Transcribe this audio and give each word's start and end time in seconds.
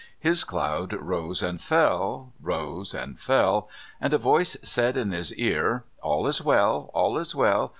His 0.19 0.43
cloud 0.43 0.93
rose 0.93 1.43
and 1.43 1.61
fell, 1.61 2.33
rose 2.41 2.95
and 2.95 3.19
fell, 3.19 3.69
and 3.99 4.11
a 4.15 4.17
voice 4.17 4.57
said 4.63 4.97
in 4.97 5.11
his 5.11 5.31
ear: 5.35 5.83
"All 6.01 6.25
is 6.25 6.41
well! 6.43 6.89
All 6.95 7.19
is 7.19 7.35
well! 7.35 7.69